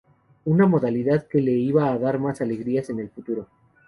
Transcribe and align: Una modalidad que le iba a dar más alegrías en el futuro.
Una 0.45 0.65
modalidad 0.65 1.27
que 1.27 1.41
le 1.41 1.51
iba 1.51 1.91
a 1.91 1.97
dar 1.99 2.17
más 2.17 2.41
alegrías 2.41 2.89
en 2.89 2.99
el 3.01 3.11
futuro. 3.11 3.45